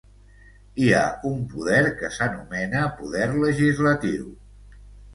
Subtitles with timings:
[0.85, 1.03] I hi ha
[1.33, 4.29] un poder que s’anomena poder legislatiu.